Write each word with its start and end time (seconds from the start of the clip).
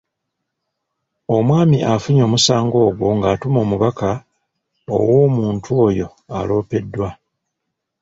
Omwami 1.35 1.77
afunye 1.93 2.21
omusango 2.27 2.77
ogwo 2.87 3.07
ng’atuma 3.17 3.57
omubaka 3.65 4.09
ew’omuntu 4.99 5.69
oyo 5.87 6.07
aloopeddwa. 6.37 7.09